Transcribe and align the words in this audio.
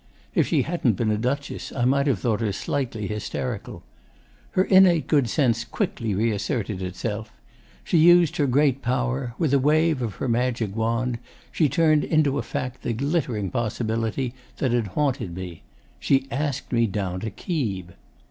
If 0.33 0.47
she 0.47 0.63
hadn't 0.63 0.93
been 0.93 1.11
a 1.11 1.15
Duchess, 1.19 1.71
I 1.71 1.85
might 1.85 2.07
have 2.07 2.17
thought 2.17 2.39
her 2.41 2.51
slightly 2.51 3.05
hysterical. 3.05 3.83
Her 4.53 4.63
innate 4.63 5.05
good 5.05 5.29
sense 5.29 5.63
quickly 5.63 6.15
reasserted 6.15 6.81
itself. 6.81 7.31
She 7.83 7.99
used 7.99 8.37
her 8.37 8.47
great 8.47 8.81
power. 8.81 9.35
With 9.37 9.53
a 9.53 9.59
wave 9.59 10.01
of 10.01 10.15
her 10.15 10.27
magic 10.27 10.75
wand 10.75 11.19
she 11.51 11.69
turned 11.69 12.03
into 12.03 12.39
a 12.39 12.41
fact 12.41 12.81
the 12.81 12.93
glittering 12.93 13.51
possibility 13.51 14.33
that 14.57 14.71
had 14.71 14.87
haunted 14.97 15.35
me. 15.35 15.61
She 15.99 16.25
asked 16.31 16.71
me 16.71 16.87
down 16.87 17.19
to 17.19 17.29
Keeb. 17.29 17.89